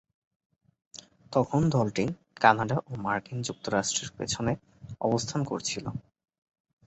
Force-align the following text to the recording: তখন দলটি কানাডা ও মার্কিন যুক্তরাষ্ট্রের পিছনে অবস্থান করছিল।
তখন 1.33 1.61
দলটি 1.69 2.05
কানাডা 2.41 2.77
ও 2.81 3.01
মার্কিন 3.01 3.37
যুক্তরাষ্ট্রের 3.41 4.09
পিছনে 4.17 4.53
অবস্থান 5.01 5.41
করছিল। 5.43 5.85